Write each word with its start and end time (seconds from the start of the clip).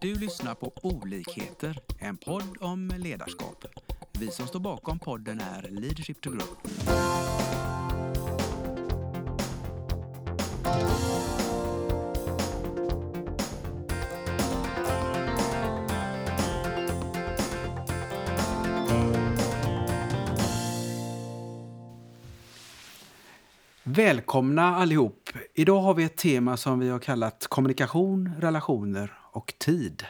Du 0.00 0.14
lyssnar 0.14 0.54
på 0.54 0.72
Olikheter, 0.82 1.78
en 1.98 2.16
podd 2.16 2.56
om 2.60 2.92
ledarskap. 2.98 3.64
Vi 4.18 4.30
som 4.30 4.46
står 4.46 4.60
bakom 4.60 4.98
podden 4.98 5.40
är 5.40 5.68
Leadership 5.70 6.20
to 6.20 6.30
Grow. 6.30 6.46
Välkomna 23.82 24.76
allihop! 24.76 25.30
Idag 25.54 25.80
har 25.80 25.94
vi 25.94 26.04
ett 26.04 26.16
tema 26.16 26.56
som 26.56 26.78
vi 26.78 26.88
har 26.88 26.98
kallat 26.98 27.46
kommunikation, 27.48 28.32
relationer 28.38 29.17
och 29.38 29.54
tid. 29.58 30.04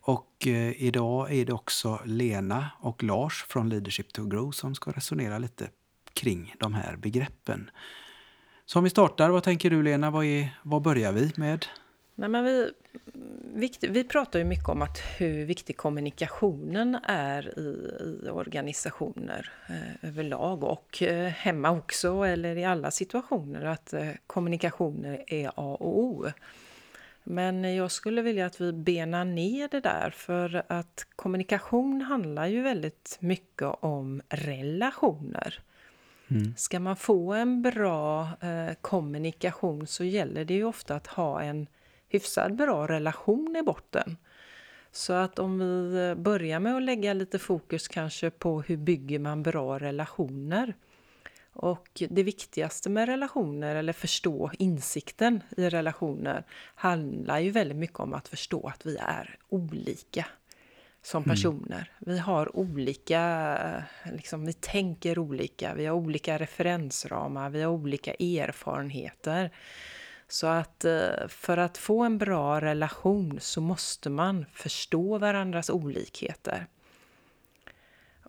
Och 0.00 0.46
eh, 0.46 0.82
idag 0.82 1.32
är 1.32 1.44
det 1.44 1.52
också 1.52 2.00
Lena 2.04 2.70
och 2.80 3.02
Lars 3.02 3.44
från 3.48 3.68
Leadership 3.68 4.12
to 4.12 4.24
Grow 4.24 4.50
som 4.50 4.74
ska 4.74 4.90
resonera 4.90 5.38
lite 5.38 5.68
kring 6.12 6.54
de 6.58 6.74
här 6.74 6.96
begreppen. 6.96 7.70
Så 8.66 8.78
om 8.78 8.84
vi 8.84 8.90
startar, 8.90 9.30
vad 9.30 9.42
tänker 9.42 9.70
du 9.70 9.82
Lena? 9.82 10.10
Vad, 10.10 10.24
är, 10.24 10.58
vad 10.62 10.82
börjar 10.82 11.12
vi 11.12 11.32
med? 11.36 11.66
Nej, 12.14 12.28
men 12.28 12.44
vi, 12.44 12.70
viktig, 13.54 13.90
vi 13.90 14.04
pratar 14.04 14.38
ju 14.38 14.44
mycket 14.44 14.68
om 14.68 14.82
att 14.82 14.98
hur 15.18 15.44
viktig 15.44 15.76
kommunikationen 15.76 16.98
är 17.08 17.58
i, 17.58 17.90
i 18.26 18.28
organisationer 18.30 19.52
eh, 19.68 20.08
överlag 20.08 20.64
och 20.64 21.02
eh, 21.02 21.28
hemma 21.28 21.70
också 21.70 22.22
eller 22.22 22.56
i 22.56 22.64
alla 22.64 22.90
situationer 22.90 23.64
att 23.64 23.92
eh, 23.92 24.08
kommunikationer 24.26 25.24
är 25.26 25.48
A 25.48 25.76
och 25.80 25.98
O. 25.98 26.26
Men 27.24 27.74
jag 27.76 27.90
skulle 27.90 28.22
vilja 28.22 28.46
att 28.46 28.60
vi 28.60 28.72
benar 28.72 29.24
ner 29.24 29.68
det 29.68 29.80
där 29.80 30.10
för 30.10 30.64
att 30.68 31.06
kommunikation 31.16 32.00
handlar 32.00 32.46
ju 32.46 32.62
väldigt 32.62 33.16
mycket 33.20 33.68
om 33.80 34.22
relationer. 34.28 35.60
Mm. 36.28 36.54
Ska 36.56 36.80
man 36.80 36.96
få 36.96 37.32
en 37.32 37.62
bra 37.62 38.28
eh, 38.40 38.74
kommunikation 38.80 39.86
så 39.86 40.04
gäller 40.04 40.44
det 40.44 40.54
ju 40.54 40.64
ofta 40.64 40.94
att 40.94 41.06
ha 41.06 41.42
en 41.42 41.66
hyfsat 42.08 42.52
bra 42.52 42.86
relation 42.88 43.56
i 43.56 43.62
botten. 43.62 44.16
Så 44.92 45.12
att 45.12 45.38
om 45.38 45.58
vi 45.58 46.14
börjar 46.16 46.60
med 46.60 46.76
att 46.76 46.82
lägga 46.82 47.12
lite 47.12 47.38
fokus 47.38 47.88
kanske 47.88 48.30
på 48.30 48.62
hur 48.62 48.76
bygger 48.76 49.18
man 49.18 49.42
bra 49.42 49.78
relationer. 49.78 50.74
Och 51.54 52.02
det 52.08 52.22
viktigaste 52.22 52.90
med 52.90 53.08
relationer, 53.08 53.76
eller 53.76 53.92
förstå 53.92 54.50
insikten 54.58 55.42
i 55.56 55.68
relationer, 55.68 56.44
handlar 56.74 57.38
ju 57.38 57.50
väldigt 57.50 57.76
mycket 57.76 58.00
om 58.00 58.14
att 58.14 58.28
förstå 58.28 58.68
att 58.68 58.86
vi 58.86 58.96
är 58.96 59.38
olika 59.48 60.26
som 61.02 61.22
mm. 61.22 61.34
personer. 61.34 61.74
Mm. 61.76 62.14
Vi 62.14 62.18
har 62.18 62.56
olika, 62.56 63.82
liksom, 64.12 64.46
vi 64.46 64.52
tänker 64.52 65.18
olika, 65.18 65.74
vi 65.74 65.86
har 65.86 65.94
olika 65.94 66.38
referensramar, 66.38 67.50
vi 67.50 67.62
har 67.62 67.72
olika 67.72 68.14
erfarenheter. 68.14 69.50
Så 70.28 70.46
att 70.46 70.84
eh, 70.84 71.28
för 71.28 71.56
att 71.56 71.78
få 71.78 72.02
en 72.02 72.18
bra 72.18 72.60
relation 72.60 73.38
så 73.40 73.60
måste 73.60 74.10
man 74.10 74.46
förstå 74.52 75.18
varandras 75.18 75.70
olikheter. 75.70 76.66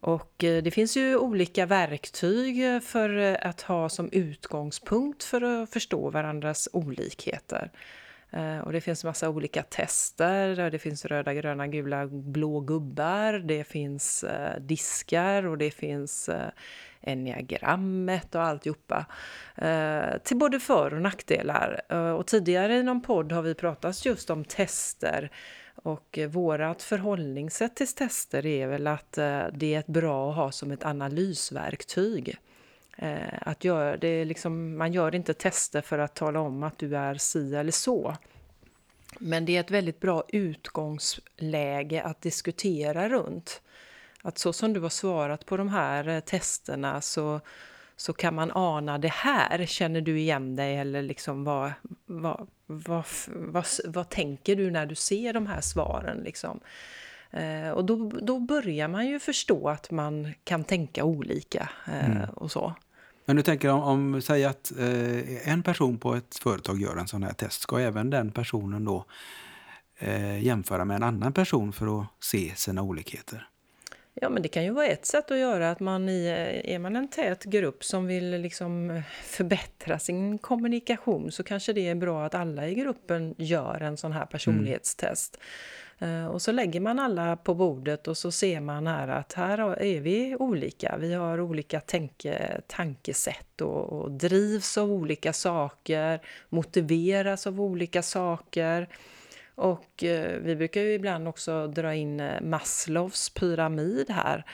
Och 0.06 0.44
eh, 0.44 0.64
det 0.64 0.72
finns 0.72 0.98
ju 0.98 1.17
olika 1.17 1.66
verktyg 1.66 2.66
eh, 2.66 2.80
för 2.80 3.17
eh, 3.17 3.38
att 3.42 3.61
ha 3.61 3.89
som 3.89 4.09
utgångspunkt 4.11 5.23
för 5.23 5.42
att 5.42 5.70
förstå 5.70 6.09
varandras 6.09 6.70
olikheter. 6.73 7.72
Och 8.64 8.73
det 8.73 8.81
finns 8.81 9.03
massa 9.03 9.30
olika 9.30 9.64
tester. 9.64 10.70
Det 10.70 10.80
finns 10.80 11.06
röda, 11.06 11.33
gröna, 11.33 11.67
gula, 11.67 12.08
blå 12.08 12.59
gubbar. 12.59 13.33
Det 13.33 13.64
finns 13.64 14.26
diskar 14.59 15.45
och 15.45 15.58
det 15.58 15.72
finns 15.72 16.30
enneagrammet 17.02 18.36
och 18.36 18.42
alltihopa. 18.42 19.05
Till 20.23 20.38
både 20.38 20.60
för 20.60 20.94
och 20.94 21.02
nackdelar. 21.02 21.92
Och 22.17 22.27
tidigare 22.27 22.77
i 22.77 22.83
någon 22.83 23.02
podd 23.02 23.32
har 23.32 23.42
vi 23.42 23.55
pratat 23.55 24.05
just 24.05 24.30
om 24.30 24.45
tester. 24.45 25.32
Och 25.75 26.17
eh, 26.17 26.30
vårat 26.30 26.83
förhållningssätt 26.83 27.75
till 27.75 27.87
tester 27.87 28.45
är 28.45 28.67
väl 28.67 28.87
att 28.87 29.17
eh, 29.17 29.43
det 29.53 29.75
är 29.75 29.80
ett 29.80 29.87
bra 29.87 30.30
att 30.30 30.36
ha 30.36 30.52
som 30.52 30.71
ett 30.71 30.86
analysverktyg. 30.86 32.37
Eh, 32.97 33.17
att 33.41 33.63
göra 33.63 33.97
det 33.97 34.25
liksom, 34.25 34.77
man 34.77 34.93
gör 34.93 35.15
inte 35.15 35.33
tester 35.33 35.81
för 35.81 35.99
att 35.99 36.15
tala 36.15 36.39
om 36.39 36.64
att 36.64 36.77
du 36.77 36.97
är 36.97 37.15
si 37.15 37.55
eller 37.55 37.71
så. 37.71 38.15
Men 39.19 39.45
det 39.45 39.55
är 39.55 39.59
ett 39.59 39.71
väldigt 39.71 39.99
bra 39.99 40.23
utgångsläge 40.27 42.03
att 42.03 42.21
diskutera 42.21 43.09
runt 43.09 43.61
att 44.21 44.37
så 44.37 44.53
som 44.53 44.73
du 44.73 44.80
har 44.80 44.89
svarat 44.89 45.45
på 45.45 45.58
de 45.58 45.69
här 45.69 46.21
testerna 46.21 47.02
så, 47.02 47.41
så 47.98 48.14
kan 48.14 48.36
man 48.36 48.52
ana 48.52 48.98
det 48.98 49.11
här. 49.11 49.66
Känner 49.66 50.02
du 50.02 50.20
igen 50.20 50.56
dig 50.56 50.78
eller 50.78 51.02
liksom 51.02 51.44
vad, 51.44 51.73
vad, 52.06 52.48
vad, 52.66 53.06
vad, 53.28 53.66
vad 53.86 54.10
tänker 54.10 54.56
du 54.56 54.72
när 54.72 54.86
du 54.86 54.95
ser 54.95 55.33
de 55.33 55.48
här 55.48 55.61
svaren? 55.61 56.17
Liksom? 56.17 56.60
Eh, 57.32 57.70
och 57.70 57.86
då, 57.86 58.10
då 58.22 58.39
börjar 58.39 58.88
man 58.88 59.08
ju 59.08 59.20
förstå 59.20 59.70
att 59.70 59.92
man 59.92 60.33
kan 60.44 60.64
tänka 60.64 61.04
olika 61.04 61.70
eh, 61.88 62.06
mm. 62.06 62.30
och 62.30 62.52
så. 62.52 62.73
Men 63.26 63.36
du 63.36 63.42
tänker 63.42 63.70
om, 63.70 63.83
om 63.83 64.22
säg 64.22 64.45
att 64.45 64.72
eh, 64.80 65.50
en 65.50 65.64
person 65.64 65.98
på 65.98 66.16
ett 66.16 66.38
företag 66.38 66.82
gör 66.82 66.98
en 66.98 67.08
sån 67.08 67.23
här 67.23 67.33
test, 67.33 67.62
ska 67.62 67.80
även 67.80 68.10
den 68.10 68.32
personen 68.32 68.86
då 68.86 69.06
eh, 69.98 70.44
jämföra 70.44 70.86
med 70.86 70.95
en 70.95 71.04
annan 71.04 71.33
person 71.33 71.73
för 71.73 72.02
att 72.02 72.08
se 72.20 72.54
sina 72.56 72.82
olikheter? 72.82 73.48
Ja, 74.21 74.30
men 74.30 74.42
det 74.42 74.49
kan 74.49 74.64
ju 74.64 74.71
vara 74.71 74.86
ett 74.86 75.05
sätt 75.05 75.31
att 75.31 75.37
göra 75.37 75.71
att 75.71 75.80
man 75.80 76.09
i, 76.09 76.27
är 76.64 76.80
man 76.80 76.95
en 76.95 77.08
tät 77.08 77.43
grupp 77.43 77.83
som 77.83 78.08
vill 78.08 78.30
liksom 78.30 79.02
förbättra 79.23 79.99
sin 79.99 80.37
kommunikation 80.37 81.31
så 81.31 81.43
kanske 81.43 81.73
det 81.73 81.87
är 81.87 81.95
bra 81.95 82.26
att 82.26 82.36
alla 82.36 82.67
i 82.67 82.76
gruppen 82.76 83.36
gör 83.37 83.81
en 83.81 83.98
sån 83.98 84.11
här 84.11 84.26
personlighetstest. 84.26 85.39
Mm. 85.99 86.30
Och 86.30 86.42
så 86.42 86.52
lägger 86.52 86.80
man 86.80 86.99
alla 86.99 87.37
på 87.37 87.53
bordet 87.53 88.08
och 88.08 88.17
så 88.17 88.31
ser 88.31 88.59
man 88.59 88.87
här 88.87 89.08
att 89.08 89.33
här 89.33 89.59
är 89.81 89.99
vi 89.99 90.36
olika. 90.36 90.97
Vi 90.99 91.14
har 91.14 91.39
olika 91.39 91.80
tänke, 91.80 92.61
tankesätt 92.67 93.61
och, 93.61 94.02
och 94.02 94.11
drivs 94.11 94.77
av 94.77 94.92
olika 94.92 95.33
saker, 95.33 96.21
motiveras 96.49 97.47
av 97.47 97.61
olika 97.61 98.02
saker. 98.02 98.87
Och 99.55 100.04
eh, 100.04 100.39
vi 100.39 100.55
brukar 100.55 100.82
ju 100.82 100.93
ibland 100.93 101.27
också 101.27 101.67
dra 101.67 101.95
in 101.95 102.20
eh, 102.20 102.42
Maslows 102.42 103.30
pyramid 103.30 104.10
här. 104.10 104.45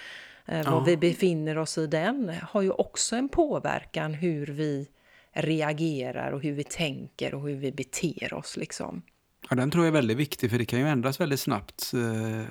Eh. 0.45 0.71
Var 0.71 0.85
vi 0.85 0.97
befinner 0.97 1.57
oss 1.57 1.77
i 1.77 1.87
den 1.87 2.31
har 2.41 2.61
ju 2.61 2.71
också 2.71 3.15
en 3.15 3.29
påverkan 3.29 4.13
hur 4.13 4.47
vi 4.47 4.87
reagerar 5.33 6.31
och 6.31 6.41
hur 6.41 6.53
vi 6.53 6.63
tänker 6.63 7.33
och 7.33 7.41
hur 7.47 7.55
vi 7.55 7.71
beter 7.71 8.33
oss 8.33 8.57
liksom. 8.57 9.01
Ja, 9.49 9.55
den 9.55 9.71
tror 9.71 9.85
jag 9.85 9.87
är 9.87 9.95
väldigt 9.95 10.17
viktig 10.17 10.51
för 10.51 10.57
det 10.57 10.65
kan 10.65 10.79
ju 10.79 10.87
ändras 10.87 11.21
väldigt 11.21 11.39
snabbt 11.39 11.91
eh, 11.93 12.43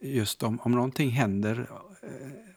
just 0.00 0.42
om, 0.42 0.60
om 0.60 0.72
någonting 0.72 1.10
händer, 1.10 1.66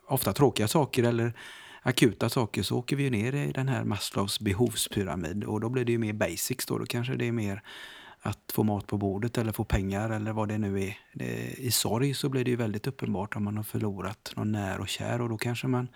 ofta 0.07 0.33
tråkiga 0.33 0.67
saker 0.67 1.03
eller 1.03 1.33
akuta 1.81 2.29
saker 2.29 2.63
så 2.63 2.77
åker 2.77 2.95
vi 2.95 3.09
ner 3.09 3.35
i 3.35 3.51
den 3.51 3.67
här 3.67 3.83
Maslows 3.83 4.39
behovspyramid 4.39 5.43
och 5.43 5.61
då 5.61 5.69
blir 5.69 5.85
det 5.85 5.91
ju 5.91 5.97
mer 5.97 6.13
basics 6.13 6.65
då, 6.65 6.77
då 6.77 6.85
kanske 6.85 7.15
det 7.15 7.27
är 7.27 7.31
mer 7.31 7.61
att 8.25 8.51
få 8.51 8.63
mat 8.63 8.87
på 8.87 8.97
bordet 8.97 9.37
eller 9.37 9.51
få 9.51 9.63
pengar 9.63 10.09
eller 10.09 10.33
vad 10.33 10.47
det 10.47 10.57
nu 10.57 10.83
är. 10.83 10.97
Det, 11.13 11.53
I 11.57 11.71
sorg 11.71 12.13
så 12.13 12.29
blir 12.29 12.45
det 12.45 12.51
ju 12.51 12.57
väldigt 12.57 12.87
uppenbart 12.87 13.35
om 13.35 13.43
man 13.43 13.57
har 13.57 13.63
förlorat 13.63 14.33
någon 14.35 14.51
när 14.51 14.79
och 14.79 14.87
kär 14.87 15.21
och 15.21 15.29
då 15.29 15.37
kanske 15.37 15.67
man 15.67 15.87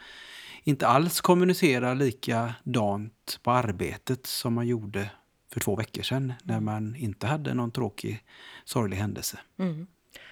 inte 0.64 0.88
alls 0.88 1.22
kommunicerar 1.22 1.96
likadant 1.96 3.40
på 3.44 3.52
arbetet 3.52 4.26
som 4.26 4.54
man 4.54 4.68
gjorde 4.68 5.10
för 5.54 5.60
två 5.60 5.76
veckor 5.76 6.04
sedan 6.04 6.34
när 6.44 6.60
man 6.60 6.96
inte 6.96 7.28
hade 7.28 7.54
någon 7.54 7.72
tråkig, 7.72 8.24
sorglig 8.66 8.98
händelse. 8.98 9.40
Mm. 9.60 9.88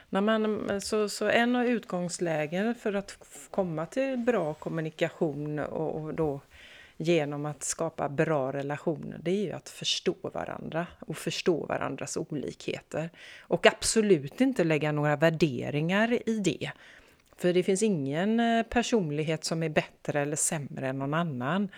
När 0.09 0.21
man, 0.21 0.81
så, 0.81 1.09
så 1.09 1.29
en 1.29 1.55
av 1.55 1.65
utgångslägen 1.65 2.75
för 2.75 2.93
att 2.93 3.17
komma 3.51 3.85
till 3.85 4.17
bra 4.17 4.53
kommunikation 4.53 5.59
och, 5.59 6.01
och 6.01 6.13
då 6.13 6.41
genom 6.97 7.45
att 7.45 7.63
skapa 7.63 8.09
bra 8.09 8.53
relationer, 8.53 9.19
det 9.21 9.31
är 9.31 9.43
ju 9.43 9.51
att 9.51 9.69
förstå 9.69 10.15
varandra 10.21 10.87
och 10.99 11.17
förstå 11.17 11.65
varandras 11.65 12.17
olikheter. 12.17 13.09
Och 13.39 13.65
absolut 13.65 14.41
inte 14.41 14.63
lägga 14.63 14.91
några 14.91 15.15
värderingar 15.15 16.29
i 16.29 16.39
det. 16.39 16.71
För 17.37 17.53
det 17.53 17.63
finns 17.63 17.83
ingen 17.83 18.39
eh, 18.39 18.63
personlighet 18.63 19.43
som 19.43 19.63
är 19.63 19.69
bättre 19.69 20.21
eller 20.21 20.35
sämre 20.35 20.87
än 20.87 20.99
någon 20.99 21.13
annan. 21.13 21.69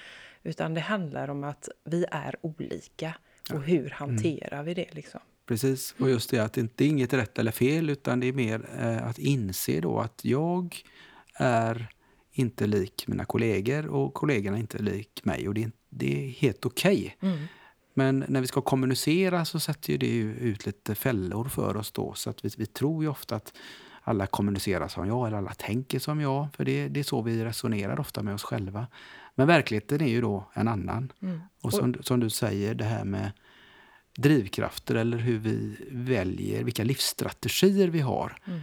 Utan 0.44 0.74
det 0.74 0.81
handlar 0.81 1.30
om 1.30 1.44
att 1.44 1.69
vi 1.83 2.06
är 2.12 2.36
olika. 2.42 3.13
Och 3.54 3.63
hur 3.63 3.80
mm. 3.80 3.92
hanterar 3.92 4.54
mm. 4.54 4.65
vi 4.65 4.74
det 4.74 4.88
liksom? 4.92 5.19
Precis, 5.45 5.95
och 6.00 6.10
just 6.10 6.30
det 6.30 6.39
att 6.39 6.54
det 6.54 6.62
inte 6.62 6.86
är 6.86 6.88
inget 6.88 7.13
rätt 7.13 7.39
eller 7.39 7.51
fel 7.51 7.89
utan 7.89 8.19
det 8.19 8.27
är 8.27 8.33
mer 8.33 8.69
eh, 8.80 9.07
att 9.07 9.18
inse 9.18 9.80
då 9.80 10.00
att 10.00 10.25
jag 10.25 10.77
är 11.33 11.88
inte 12.39 12.68
lik 12.68 13.07
mina 13.07 13.25
kollegor 13.25 13.88
och 13.88 14.13
kollegorna 14.13 14.57
inte 14.57 14.77
lik 14.77 15.21
mig. 15.24 15.47
Och 15.47 15.53
det, 15.53 15.71
det 15.89 16.25
är 16.25 16.30
helt 16.30 16.65
okej. 16.65 17.15
Okay. 17.18 17.31
Mm. 17.31 17.45
Men 17.94 18.25
när 18.27 18.41
vi 18.41 18.47
ska 18.47 18.62
kommunicera 18.62 19.45
så 19.45 19.59
sätter 19.59 19.91
ju 19.91 19.97
det 19.97 20.18
ut 20.45 20.65
lite 20.65 20.95
fällor 20.95 21.45
för 21.45 21.77
oss 21.77 21.91
då. 21.91 22.13
Så 22.13 22.30
att 22.30 22.45
vi, 22.45 22.50
vi 22.57 22.65
tror 22.65 23.03
ju 23.03 23.09
ofta 23.09 23.36
att 23.36 23.53
alla 24.01 24.27
kommunicerar 24.27 24.88
som 24.88 25.07
jag 25.07 25.27
eller 25.27 25.38
alla 25.38 25.53
tänker 25.53 26.00
som 26.00 26.21
jag. 26.21 26.47
För 26.53 26.65
det, 26.65 26.88
det 26.88 27.00
är 27.00 27.03
så 27.03 27.21
vi 27.21 27.45
resonerar 27.45 28.00
ofta 28.00 28.24
med 28.24 28.33
oss 28.33 28.44
själva. 28.44 28.88
Men 29.36 29.47
verkligheten 29.47 30.01
är 30.01 30.07
ju 30.07 30.21
då 30.21 30.50
en 30.53 30.68
annan. 30.68 31.12
Mm. 31.21 31.41
Och 31.62 31.74
som, 31.74 31.95
som, 32.01 32.19
du 32.19 32.30
säger, 32.30 32.75
det 32.75 32.83
här 32.83 33.03
med 33.03 33.31
drivkrafter 34.18 34.95
eller 34.95 35.18
hur 35.18 35.38
vi 35.38 35.75
väljer, 35.91 36.63
vilka 36.63 36.83
livsstrategier 36.83 37.88
vi 37.88 38.00
har. 38.00 38.38
Mm. 38.45 38.59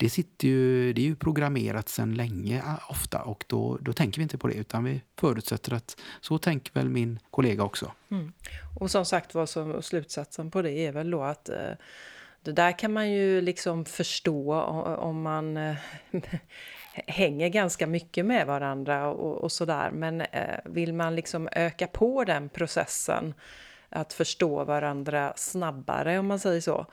Det, 0.00 0.10
sitter 0.10 0.48
ju, 0.48 0.92
det 0.92 1.00
är 1.00 1.04
ju 1.04 1.16
programmerat 1.16 1.88
sedan 1.88 2.14
länge 2.14 2.62
ofta 2.88 3.22
och 3.22 3.44
då, 3.46 3.78
då 3.80 3.92
tänker 3.92 4.18
vi 4.18 4.22
inte 4.22 4.38
på 4.38 4.48
det 4.48 4.54
utan 4.54 4.84
vi 4.84 5.02
förutsätter 5.16 5.72
att 5.72 5.96
så 6.20 6.38
tänker 6.38 6.72
väl 6.74 6.88
min 6.88 7.18
kollega 7.30 7.62
också. 7.62 7.92
Mm. 8.10 8.32
Och 8.80 8.90
som 8.90 9.04
sagt 9.04 9.34
var, 9.34 9.46
så 9.46 9.82
slutsatsen 9.82 10.50
på 10.50 10.62
det 10.62 10.72
är 10.72 10.92
väl 10.92 11.10
då 11.10 11.22
att 11.22 11.48
eh, 11.48 11.72
det 12.42 12.52
där 12.52 12.78
kan 12.78 12.92
man 12.92 13.10
ju 13.10 13.40
liksom 13.40 13.84
förstå 13.84 14.54
om 14.98 15.22
man 15.22 15.56
eh, 15.56 15.76
hänger 17.06 17.48
ganska 17.48 17.86
mycket 17.86 18.26
med 18.26 18.46
varandra 18.46 19.08
och, 19.08 19.38
och 19.38 19.52
sådär. 19.52 19.90
Men 19.90 20.20
eh, 20.20 20.58
vill 20.64 20.94
man 20.94 21.16
liksom 21.16 21.48
öka 21.52 21.86
på 21.86 22.24
den 22.24 22.48
processen, 22.48 23.34
att 23.90 24.12
förstå 24.12 24.64
varandra 24.64 25.32
snabbare 25.36 26.18
om 26.18 26.26
man 26.26 26.38
säger 26.38 26.60
så, 26.60 26.86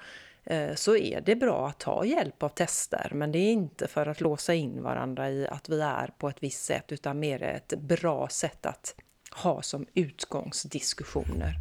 så 0.76 0.96
är 0.96 1.22
det 1.22 1.36
bra 1.36 1.68
att 1.68 1.80
ta 1.80 2.06
hjälp 2.06 2.44
av 2.44 2.50
tester. 2.50 3.12
Men 3.14 3.32
det 3.32 3.40
är 3.40 3.52
inte 3.52 3.88
för 3.88 4.06
att 4.06 4.22
låsa 4.22 4.54
in 4.54 4.84
varandra 4.84 5.30
i 5.30 5.48
att 5.48 5.70
vi 5.70 5.82
är 5.82 6.10
på 6.18 6.30
ett 6.30 6.44
visst 6.44 6.64
sätt, 6.64 6.92
utan 6.92 7.20
mer 7.20 7.44
ett 7.44 7.74
bra 7.80 8.28
sätt 8.30 8.66
att 8.66 8.96
ha 9.32 9.62
som 9.62 9.86
utgångsdiskussioner. 9.94 11.56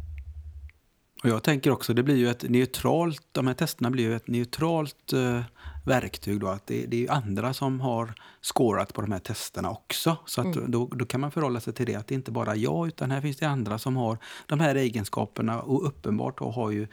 Och 1.23 1.29
jag 1.29 1.43
tänker 1.43 1.71
också, 1.71 1.93
det 1.93 2.03
blir 2.03 2.15
ju 2.15 2.29
ett 2.29 2.49
neutralt, 2.49 3.21
de 3.31 3.47
här 3.47 3.53
testerna 3.53 3.91
blir 3.91 4.03
ju 4.03 4.15
ett 4.15 4.27
neutralt 4.27 5.13
eh, 5.13 5.41
verktyg 5.85 6.39
då, 6.39 6.47
att 6.47 6.67
det, 6.67 6.85
det, 6.85 7.05
är 7.05 7.11
andra 7.11 7.53
som 7.53 7.81
har 7.81 8.13
skårat 8.41 8.93
på 8.93 9.01
de 9.01 9.11
här 9.11 9.19
testerna 9.19 9.71
också. 9.71 10.17
Så 10.25 10.41
att 10.41 10.55
mm. 10.55 10.71
då, 10.71 10.87
då 10.87 11.05
kan 11.05 11.21
man 11.21 11.31
förhålla 11.31 11.59
sig 11.59 11.73
till 11.73 11.85
det, 11.85 11.95
att 11.95 12.07
det 12.07 12.15
inte 12.15 12.31
bara 12.31 12.55
jag, 12.55 12.87
utan 12.87 13.11
här 13.11 13.21
finns 13.21 13.37
det 13.37 13.47
andra 13.47 13.77
som 13.79 13.97
har 13.97 14.17
de 14.45 14.59
här 14.59 14.75
egenskaperna 14.75 15.61
och 15.61 15.87
uppenbart 15.87 16.37
då 16.37 16.51
har 16.51 16.71
ju 16.71 16.87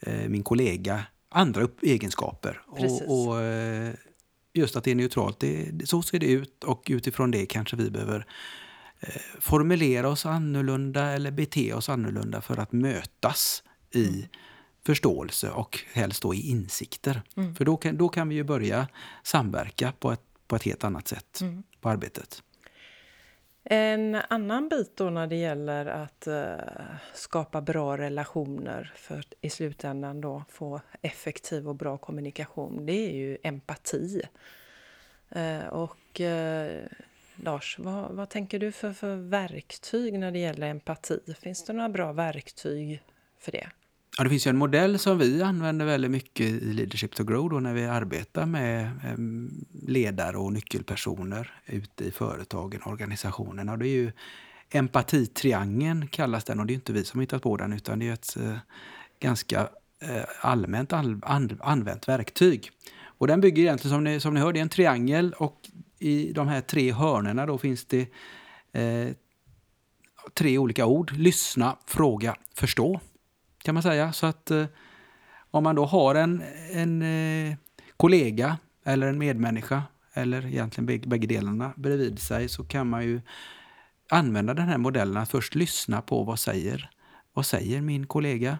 eh, 0.00 0.28
min 0.28 0.42
kollega 0.42 1.04
andra 1.32 1.68
egenskaper. 1.82 2.62
Och, 2.66 3.26
och 3.26 3.40
eh, 3.40 3.94
just 4.54 4.76
att 4.76 4.84
det 4.84 4.90
är 4.90 4.94
neutralt, 4.94 5.40
det, 5.40 5.88
så 5.88 6.02
ser 6.02 6.18
det 6.18 6.26
ut 6.26 6.64
och 6.64 6.86
utifrån 6.90 7.30
det 7.30 7.46
kanske 7.46 7.76
vi 7.76 7.90
behöver 7.90 8.26
Eh, 9.02 9.20
formulera 9.40 10.08
oss 10.08 10.26
annorlunda 10.26 11.10
eller 11.10 11.30
bete 11.30 11.74
oss 11.74 11.88
annorlunda 11.88 12.40
för 12.40 12.56
att 12.56 12.72
mötas 12.72 13.62
i 13.94 14.08
mm. 14.08 14.28
förståelse 14.86 15.50
och 15.50 15.78
helst 15.92 16.22
då 16.22 16.34
i 16.34 16.50
insikter. 16.50 17.22
Mm. 17.36 17.54
För 17.54 17.64
då 17.64 17.76
kan, 17.76 17.96
då 17.96 18.08
kan 18.08 18.28
vi 18.28 18.34
ju 18.34 18.44
börja 18.44 18.88
samverka 19.22 19.92
på 19.98 20.12
ett, 20.12 20.20
på 20.46 20.56
ett 20.56 20.62
helt 20.62 20.84
annat 20.84 21.08
sätt 21.08 21.40
mm. 21.40 21.62
på 21.80 21.88
arbetet. 21.88 22.42
En 23.64 24.14
annan 24.14 24.68
bit 24.68 24.96
då 24.96 25.10
när 25.10 25.26
det 25.26 25.36
gäller 25.36 25.86
att 25.86 26.26
eh, 26.26 26.56
skapa 27.14 27.60
bra 27.60 27.98
relationer 27.98 28.92
för 28.96 29.18
att 29.18 29.34
i 29.40 29.50
slutändan 29.50 30.20
då 30.20 30.44
få 30.48 30.80
effektiv 31.02 31.68
och 31.68 31.74
bra 31.74 31.98
kommunikation, 31.98 32.86
det 32.86 32.92
är 32.92 33.12
ju 33.12 33.38
empati. 33.42 34.22
Eh, 35.30 35.66
och 35.66 36.20
eh, 36.20 36.82
Lars, 37.36 37.78
vad, 37.78 38.12
vad 38.12 38.28
tänker 38.28 38.58
du 38.58 38.72
för, 38.72 38.92
för 38.92 39.16
verktyg 39.16 40.18
när 40.18 40.30
det 40.30 40.38
gäller 40.38 40.66
empati? 40.66 41.34
Finns 41.40 41.64
det 41.64 41.72
några 41.72 41.88
bra 41.88 42.12
verktyg 42.12 43.02
för 43.38 43.52
det? 43.52 43.68
Ja, 44.22 44.24
det 44.24 44.30
finns 44.30 44.46
ju 44.46 44.48
en 44.48 44.56
modell 44.56 44.98
som 44.98 45.18
vi 45.18 45.42
använder 45.42 45.86
väldigt 45.86 46.10
mycket 46.10 46.46
i 46.46 46.72
Leadership 46.72 47.14
to 47.14 47.24
Grow 47.24 47.50
då 47.50 47.60
när 47.60 47.74
vi 47.74 47.84
arbetar 47.84 48.46
med 48.46 48.84
eh, 48.84 49.18
ledare 49.86 50.36
och 50.36 50.52
nyckelpersoner 50.52 51.54
ute 51.66 52.04
i 52.04 52.10
företagen 52.10 52.80
och 52.82 52.92
organisationerna. 52.92 53.76
det 53.76 53.88
är 53.88 53.96
ju 53.96 54.12
empatitriangeln 54.70 56.06
kallas 56.06 56.44
den 56.44 56.60
och 56.60 56.66
det 56.66 56.72
är 56.72 56.74
inte 56.74 56.92
vi 56.92 57.04
som 57.04 57.20
hittat 57.20 57.42
på 57.42 57.56
den 57.56 57.72
utan 57.72 57.98
det 57.98 58.08
är 58.08 58.12
ett 58.12 58.36
eh, 58.36 58.56
ganska 59.20 59.68
eh, 60.02 60.24
allmänt 60.40 60.92
använt 61.62 62.08
verktyg. 62.08 62.70
Och 63.04 63.26
den 63.26 63.40
bygger 63.40 63.62
egentligen 63.62 63.94
som 63.94 64.04
ni, 64.04 64.20
som 64.20 64.34
ni 64.34 64.40
hör, 64.40 64.52
det 64.52 64.60
är 64.60 64.62
en 64.62 64.68
triangel 64.68 65.32
och 65.32 65.70
i 65.98 66.32
de 66.32 66.48
här 66.48 66.60
tre 66.60 66.92
hörnerna 66.92 67.46
då 67.46 67.58
finns 67.58 67.84
det 67.84 68.08
eh, 68.72 69.08
tre 70.34 70.58
olika 70.58 70.86
ord. 70.86 71.12
Lyssna, 71.12 71.76
fråga, 71.86 72.36
förstå. 72.54 73.00
Kan 73.62 73.74
man 73.74 73.82
säga. 73.82 74.12
Så 74.12 74.26
att 74.26 74.50
eh, 74.50 74.66
om 75.50 75.64
man 75.64 75.74
då 75.74 75.84
har 75.84 76.14
en, 76.14 76.42
en 76.72 77.02
eh, 77.02 77.56
kollega 77.96 78.58
eller 78.84 79.06
en 79.06 79.18
medmänniska 79.18 79.82
eller 80.14 80.46
egentligen 80.46 81.08
bägge 81.08 81.26
delarna 81.26 81.72
bredvid 81.76 82.18
sig 82.18 82.48
så 82.48 82.64
kan 82.64 82.86
man 82.86 83.04
ju 83.04 83.20
använda 84.10 84.54
den 84.54 84.68
här 84.68 84.78
modellen 84.78 85.16
att 85.16 85.30
först 85.30 85.54
lyssna 85.54 86.02
på 86.02 86.24
vad 86.24 86.38
säger, 86.38 86.90
vad 87.32 87.46
säger 87.46 87.80
min 87.80 88.06
kollega 88.06 88.58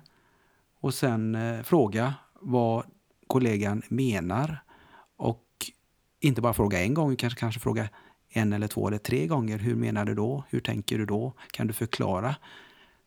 och 0.81 0.95
sen 0.95 1.35
eh, 1.35 1.63
fråga 1.63 2.15
vad 2.41 2.85
kollegan 3.27 3.83
menar 3.89 4.63
och 5.17 5.47
inte 6.21 6.41
bara 6.41 6.55
fråga 6.55 6.83
en 6.83 6.95
gång, 6.95 7.17
kanske, 7.17 7.41
kanske 7.41 7.61
fråga 7.61 7.89
en 8.29 8.53
eller 8.53 8.69
två 8.69 8.89
eller 8.89 8.99
tre 8.99 9.27
gånger. 9.27 9.59
Hur 9.59 9.75
menar 9.75 10.05
du 10.05 10.15
då? 10.15 10.45
Hur 10.49 10.61
tänker 10.61 10.99
du 10.99 11.07
då? 11.07 11.33
Kan 11.51 11.67
du 11.67 11.73
förklara? 11.73 12.35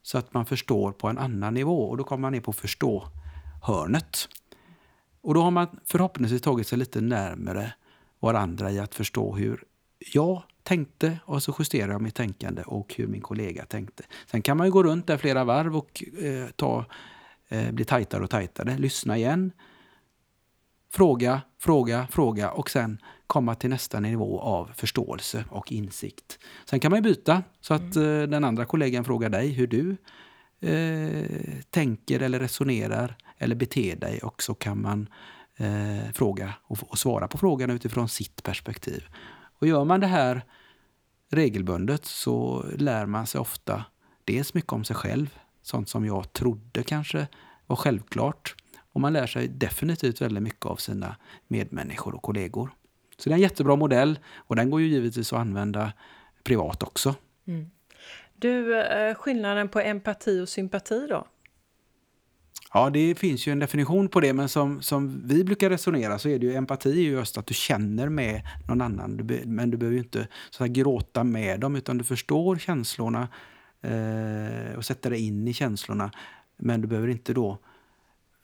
Så 0.06 0.18
att 0.18 0.34
man 0.34 0.46
förstår 0.46 0.92
på 0.92 1.08
en 1.08 1.18
annan 1.18 1.54
nivå 1.54 1.90
och 1.90 1.98
då 1.98 2.04
kommer 2.04 2.22
man 2.22 2.34
ner 2.34 2.40
på 2.40 2.54
förstå-hörnet. 2.54 4.30
Och 5.22 5.34
då 5.34 5.42
har 5.42 5.52
man 5.52 5.80
förhoppningsvis 5.86 6.42
tagit 6.42 6.68
sig 6.68 6.78
lite 6.78 7.02
närmare 7.02 7.74
varandra 8.20 8.72
i 8.72 8.80
att 8.80 8.96
förstå 8.96 9.36
hur 9.36 9.64
jag 10.14 10.44
tänkte 10.64 11.20
och 11.26 11.44
så 11.44 11.56
justerar 11.60 11.92
jag 11.92 12.02
mitt 12.02 12.16
tänkande 12.16 12.62
och 12.62 12.94
hur 12.98 13.08
min 13.08 13.22
kollega 13.22 13.66
tänkte. 13.66 14.04
Sen 14.32 14.42
kan 14.42 14.58
man 14.58 14.68
ju 14.68 14.72
gå 14.72 14.84
runt 14.84 15.08
där 15.08 15.18
flera 15.18 15.44
varv 15.44 15.78
och 15.78 16.04
eh, 16.22 16.48
ta, 16.56 16.86
eh, 17.50 17.72
bli 17.72 17.86
tajtare 17.86 18.24
och 18.24 18.30
tajtare, 18.30 18.78
lyssna 18.78 19.18
igen 19.18 19.52
Fråga, 20.92 21.42
fråga, 21.60 22.08
fråga 22.12 22.52
och 22.52 22.70
sen 22.70 22.98
komma 23.28 23.56
till 23.56 23.70
nästa 23.70 24.00
nivå 24.00 24.40
av 24.40 24.72
förståelse 24.76 25.46
och 25.50 25.72
insikt. 25.72 26.40
Sen 26.66 26.80
kan 26.80 26.92
man 26.92 27.02
byta 27.02 27.44
så 27.62 27.74
att 27.74 27.96
mm. 27.96 28.22
Eh, 28.22 28.28
den 28.28 28.44
andra 28.44 28.66
kollegan 28.66 29.04
frågar 29.04 29.30
dig 29.30 29.50
hur 29.50 29.68
du 29.68 29.98
eh, 30.70 31.26
tänker 31.70 32.20
eller 32.20 32.40
resonerar 32.40 33.18
eller 33.38 33.56
beter 33.56 33.96
dig 33.96 34.20
och 34.20 34.44
så 34.44 34.54
kan 34.54 34.82
man 34.82 35.10
eh, 35.58 36.12
fråga 36.14 36.54
och, 36.64 36.78
och, 36.88 36.98
svara 36.98 37.28
på 37.28 37.38
frågan 37.38 37.70
utifrån 37.70 38.10
sitt 38.10 38.44
perspektiv. 38.44 39.04
Och 39.60 39.68
gör 39.68 39.86
man 39.86 40.00
det 40.00 40.08
här 40.08 40.44
regelbundet 41.32 42.06
så 42.06 42.66
lär 42.78 43.06
man 43.06 43.28
sig 43.28 43.42
ofta 43.42 43.86
dels 44.26 44.54
mycket 44.54 44.74
om 44.74 44.84
sig 44.84 44.96
själv, 44.96 45.38
sånt 45.62 45.90
som 45.90 46.06
jag 46.06 46.34
trodde 46.34 46.84
kanske 46.84 47.28
var 47.68 47.76
självklart 47.76 48.56
och 48.96 49.02
man 49.02 49.14
lär 49.14 49.28
sig 49.28 49.48
definitivt 49.48 50.22
väldigt 50.22 50.44
mycket 50.44 50.66
av 50.66 50.76
sina 50.76 51.16
medmänniskor 51.48 52.16
och 52.16 52.22
kollegor. 52.22 52.70
Så 53.18 53.30
det 53.30 53.34
är 53.34 53.36
en 53.36 53.42
jättebra 53.42 53.76
modell 53.76 54.20
och 54.36 54.56
den 54.56 54.70
går 54.70 54.82
ju 54.82 54.88
givetvis 54.88 55.34
att 55.34 55.40
använda 55.40 55.94
privat 56.44 56.84
också. 56.84 57.16
Mm. 57.48 57.70
Du, 58.36 58.82
eh, 58.82 59.16
skillnaden 59.16 59.70
på 59.70 59.80
empati 59.80 60.42
och 60.42 60.50
sympati 60.50 61.08
då? 61.10 61.28
Ja, 62.74 62.90
det 62.90 63.16
finns 63.16 63.48
ju 63.48 63.52
en 63.52 63.60
definition 63.60 64.08
på 64.08 64.20
det, 64.20 64.34
men 64.34 64.50
som, 64.50 64.82
som 64.82 65.28
vi 65.28 65.44
brukar 65.44 65.70
resonera 65.70 66.20
så 66.20 66.30
är 66.30 66.40
det 66.40 66.46
ju 66.46 66.54
empati 66.54 66.90
just 66.90 67.38
att 67.38 67.48
du 67.48 67.54
känner 67.54 68.10
med 68.10 68.42
någon 68.68 68.82
annan. 68.82 69.18
Du, 69.18 69.42
men 69.46 69.72
du 69.72 69.78
behöver 69.78 69.98
ju 69.98 70.04
inte 70.04 70.28
så 70.50 70.64
här, 70.64 70.72
gråta 70.72 71.24
med 71.24 71.60
dem, 71.60 71.76
utan 71.76 71.98
du 71.98 72.04
förstår 72.04 72.56
känslorna 72.56 73.28
eh, 73.82 74.78
och 74.78 74.86
sätter 74.86 75.10
dig 75.10 75.28
in 75.28 75.48
i 75.48 75.54
känslorna. 75.54 76.12
Men 76.58 76.82
du 76.82 76.88
behöver 76.88 77.08
inte 77.08 77.34
då 77.34 77.60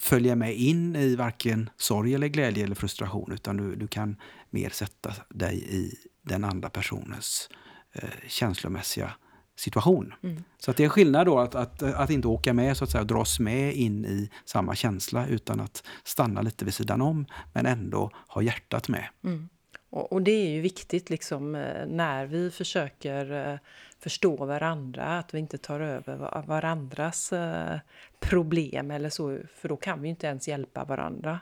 följa 0.01 0.35
med 0.35 0.55
in 0.55 0.95
i 0.95 1.15
varken 1.15 1.69
sorg 1.77 2.13
eller 2.15 2.27
glädje 2.27 2.63
eller 2.63 2.75
frustration 2.75 3.31
utan 3.31 3.57
du, 3.57 3.75
du 3.75 3.87
kan 3.87 4.15
mer 4.49 4.69
sätta 4.69 5.13
dig 5.29 5.55
i 5.69 5.95
den 6.21 6.43
andra 6.43 6.69
personens 6.69 7.49
eh, 7.93 8.09
känslomässiga 8.27 9.11
situation. 9.55 10.13
Mm. 10.23 10.43
Så 10.59 10.71
att 10.71 10.77
det 10.77 10.83
är 10.83 10.89
skillnad 10.89 11.25
då 11.25 11.39
att, 11.39 11.55
att, 11.55 11.83
att 11.83 12.09
inte 12.09 12.27
åka 12.27 12.53
med, 12.53 12.77
så 12.77 12.83
att 12.83 12.89
säga, 12.89 13.03
dras 13.03 13.39
med 13.39 13.73
in 13.73 14.05
i 14.05 14.29
samma 14.45 14.75
känsla 14.75 15.27
utan 15.27 15.59
att 15.59 15.83
stanna 16.03 16.41
lite 16.41 16.65
vid 16.65 16.73
sidan 16.73 17.01
om 17.01 17.25
men 17.53 17.65
ändå 17.65 18.11
ha 18.27 18.41
hjärtat 18.41 18.89
med. 18.89 19.07
Mm. 19.23 19.49
Och, 19.91 20.13
och, 20.13 20.21
det 20.21 20.31
är 20.31 20.49
ju 20.49 20.61
viktigt 20.61 21.09
liksom 21.09 21.55
eh, 21.55 21.87
när 21.87 22.25
vi 22.25 22.51
försöker 22.51 23.51
eh, 23.51 23.59
förstå 23.99 24.45
varandra, 24.45 25.03
att 25.19 25.33
vi 25.33 25.39
inte 25.39 25.57
tar 25.57 25.79
över 25.79 26.43
varandras 26.47 27.33
eh, 27.33 27.79
problem 28.19 28.91
eller 28.91 29.09
så, 29.09 29.37
för 29.55 29.69
då 29.69 29.77
kan 29.77 30.01
vi 30.01 30.09
inte 30.09 30.27
ens 30.27 30.47
hjälpa 30.47 30.83
varandra 30.83 31.39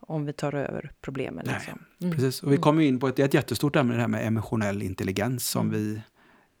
om 0.00 0.26
vi 0.26 0.32
tar 0.32 0.54
över 0.54 0.92
problemen. 1.00 1.46
Liksom. 1.46 1.84
Mm. 2.00 2.14
Precis, 2.14 2.42
och 2.42 2.52
vi 2.52 2.56
kommer 2.56 2.82
in 2.82 3.00
på 3.00 3.08
ett, 3.08 3.18
ett 3.18 3.34
jättestort 3.34 3.76
ämne, 3.76 3.94
det 3.94 4.00
här 4.00 4.08
med 4.08 4.26
emotionell 4.26 4.82
intelligens 4.82 5.48
som 5.48 5.68
mm. 5.68 5.80
vi 5.80 6.00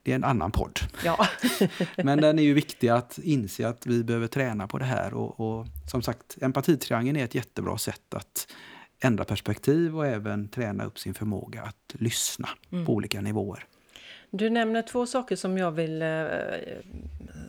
det 0.02 0.12
är 0.12 0.16
en 0.16 0.24
annan 0.24 0.50
podd. 0.50 0.80
Ja. 1.04 1.26
Men 1.96 2.20
den 2.20 2.38
är 2.38 2.42
ju 2.42 2.54
viktig 2.54 2.88
att 2.88 3.18
inse 3.18 3.68
att 3.68 3.86
vi 3.86 4.04
behöver 4.04 4.26
träna 4.26 4.66
på 4.66 4.78
det 4.78 4.84
här. 4.84 5.14
Och, 5.14 5.40
och 5.40 5.66
som 5.90 6.02
sagt, 6.02 6.38
empatitriangeln 6.40 7.16
är 7.16 7.24
ett 7.24 7.34
jättebra 7.34 7.78
sätt 7.78 8.14
att 8.14 8.46
ändra 9.00 9.24
perspektiv 9.24 9.96
och 9.96 10.06
även 10.06 10.48
träna 10.48 10.84
upp 10.84 10.98
sin 10.98 11.14
förmåga 11.14 11.62
att 11.62 12.00
lyssna 12.00 12.48
mm. 12.72 12.86
på 12.86 12.92
olika 12.92 13.20
nivåer. 13.20 13.66
Du 14.30 14.50
nämner 14.50 14.82
två 14.82 15.06
saker 15.06 15.36
som 15.36 15.58
jag 15.58 15.70
vill 15.70 16.02
eh, 16.02 16.24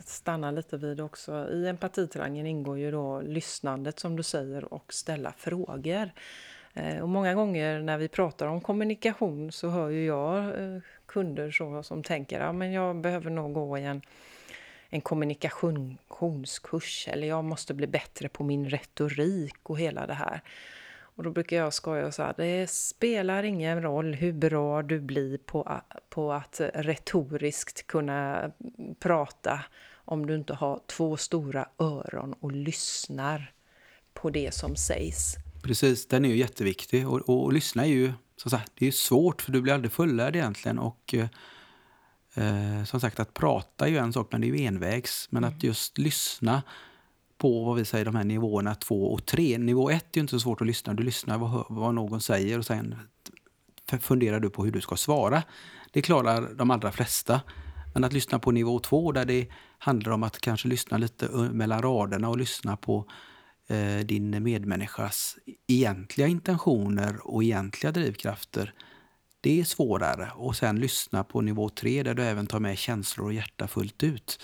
stanna 0.05 0.51
lite 0.51 0.77
vid 0.77 1.01
också. 1.01 1.49
I 1.49 1.67
empatitriangeln 1.67 2.47
ingår 2.47 2.77
ju 2.77 2.91
då 2.91 3.21
lyssnandet 3.21 3.99
som 3.99 4.15
du 4.15 4.23
säger 4.23 4.73
och 4.73 4.93
ställa 4.93 5.33
frågor. 5.37 6.11
Eh, 6.73 6.99
och 6.99 7.09
många 7.09 7.33
gånger 7.33 7.79
när 7.79 7.97
vi 7.97 8.07
pratar 8.07 8.47
om 8.47 8.61
kommunikation 8.61 9.51
så 9.51 9.69
hör 9.69 9.89
ju 9.89 10.05
jag 10.05 10.45
eh, 10.45 10.79
kunder 11.05 11.51
så 11.51 11.83
som 11.83 12.03
tänker 12.03 12.39
att 12.39 12.55
ja, 12.55 12.65
jag 12.65 13.01
behöver 13.01 13.29
nog 13.29 13.53
gå 13.53 13.77
i 13.77 13.83
en, 13.83 14.01
en 14.89 15.01
kommunikationskurs 15.01 17.07
eller 17.07 17.27
jag 17.27 17.43
måste 17.43 17.73
bli 17.73 17.87
bättre 17.87 18.29
på 18.29 18.43
min 18.43 18.69
retorik 18.69 19.57
och 19.63 19.79
hela 19.79 20.07
det 20.07 20.13
här. 20.13 20.41
Och 21.19 21.25
då 21.25 21.31
brukar 21.31 21.57
jag 21.57 21.73
skoja 21.73 22.07
och 22.07 22.13
säga 22.13 22.33
det 22.37 22.69
spelar 22.69 23.43
ingen 23.43 23.81
roll 23.81 24.13
hur 24.13 24.33
bra 24.33 24.81
du 24.81 24.99
blir 24.99 25.37
på, 25.37 25.81
på 26.09 26.33
att 26.33 26.61
retoriskt 26.73 27.87
kunna 27.87 28.51
prata 28.99 29.59
om 29.95 30.25
du 30.25 30.35
inte 30.35 30.53
har 30.53 30.81
två 30.87 31.17
stora 31.17 31.69
öron 31.79 32.33
och 32.39 32.51
lyssnar 32.51 33.53
på 34.13 34.29
det 34.29 34.53
som 34.53 34.75
sägs. 34.75 35.35
Precis, 35.63 36.07
den 36.07 36.25
är 36.25 36.29
ju 36.29 36.37
jätteviktig. 36.37 37.07
Och, 37.07 37.29
och, 37.29 37.43
och 37.43 37.53
lyssna 37.53 37.85
är 37.85 37.89
ju 37.89 38.13
som 38.35 38.51
sagt, 38.51 38.71
det 38.75 38.87
är 38.87 38.91
svårt 38.91 39.41
för 39.41 39.51
du 39.51 39.61
blir 39.61 39.73
aldrig 39.73 39.91
fullärd 39.91 40.35
egentligen. 40.35 40.79
Och 40.79 41.15
eh, 42.33 42.83
som 42.83 42.99
sagt, 42.99 43.19
att 43.19 43.33
prata 43.33 43.85
är 43.85 43.89
ju 43.89 43.97
en 43.97 44.13
sak, 44.13 44.27
men 44.31 44.41
det 44.41 44.47
är 44.47 44.55
ju 44.55 44.65
envägs. 44.65 45.27
Men 45.31 45.43
mm. 45.43 45.57
att 45.57 45.63
just 45.63 45.97
lyssna 45.97 46.63
på 47.39 47.63
vad 47.63 47.75
vi 47.75 47.85
säger, 47.85 48.05
de 48.05 48.15
här 48.15 48.23
nivåerna 48.23 48.75
två 48.75 49.13
och 49.13 49.25
tre. 49.25 49.57
Nivå 49.57 49.89
ett 49.89 50.15
är 50.15 50.17
ju 50.17 50.21
inte 50.21 50.31
så 50.31 50.39
svårt 50.39 50.61
att 50.61 50.67
lyssna. 50.67 50.93
Du 50.93 51.03
lyssnar 51.03 51.37
vad, 51.37 51.65
vad 51.69 51.95
någon 51.95 52.21
säger 52.21 52.57
och 52.59 52.65
sen 52.65 52.95
funderar 54.01 54.39
du 54.39 54.49
på 54.49 54.65
hur 54.65 54.71
du 54.71 54.81
ska 54.81 54.95
svara. 54.95 55.43
Det 55.91 56.01
klarar 56.01 56.53
de 56.53 56.71
allra 56.71 56.91
flesta. 56.91 57.41
Men 57.93 58.03
att 58.03 58.13
lyssna 58.13 58.39
på 58.39 58.51
nivå 58.51 58.79
två 58.79 59.11
där 59.11 59.25
det 59.25 59.47
handlar 59.77 60.11
om 60.11 60.23
att 60.23 60.39
kanske 60.39 60.67
lyssna 60.67 60.97
lite 60.97 61.27
mellan 61.51 61.81
raderna 61.81 62.29
och 62.29 62.37
lyssna 62.37 62.77
på 62.77 63.05
eh, 63.67 64.05
din 64.05 64.43
medmänniskas 64.43 65.37
egentliga 65.67 66.27
intentioner 66.27 67.19
och 67.23 67.43
egentliga 67.43 67.91
drivkrafter. 67.91 68.73
Det 69.41 69.59
är 69.59 69.63
svårare. 69.63 70.31
Och 70.35 70.55
sen 70.55 70.79
lyssna 70.79 71.23
på 71.23 71.41
nivå 71.41 71.69
tre 71.69 72.03
där 72.03 72.13
du 72.13 72.23
även 72.23 72.47
tar 72.47 72.59
med 72.59 72.77
känslor 72.77 73.25
och 73.25 73.33
hjärta 73.33 73.67
fullt 73.67 74.03
ut. 74.03 74.39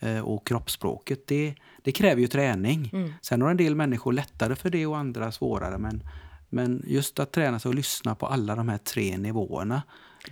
Eh, 0.00 0.20
och 0.20 0.46
kroppsspråket, 0.46 1.26
det, 1.26 1.54
det 1.82 1.92
kräver 1.92 2.20
ju 2.20 2.28
träning. 2.28 2.90
Mm. 2.92 3.12
Sen 3.22 3.42
har 3.42 3.50
en 3.50 3.56
del 3.56 3.74
människor 3.74 4.12
lättare 4.12 4.56
för 4.56 4.70
det 4.70 4.86
och 4.86 4.98
andra 4.98 5.32
svårare. 5.32 5.78
Men, 5.78 6.02
men 6.48 6.84
just 6.86 7.18
att 7.18 7.32
träna 7.32 7.58
sig 7.58 7.68
och 7.68 7.74
lyssna 7.74 8.14
på 8.14 8.26
alla 8.26 8.54
de 8.54 8.68
här 8.68 8.78
tre 8.78 9.18
nivåerna 9.18 9.82